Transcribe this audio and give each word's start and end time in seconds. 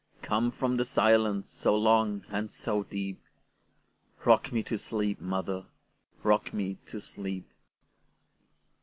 Come 0.23 0.49
from 0.49 0.77
the 0.77 0.83
silence 0.83 1.47
so 1.47 1.75
long 1.75 2.25
and 2.29 2.51
so 2.51 2.81
deep;—Rock 2.85 4.51
me 4.51 4.63
to 4.63 4.75
sleep, 4.75 5.19
mother,—rock 5.21 6.51
me 6.55 6.79
to 6.87 6.99
sleep! 6.99 7.47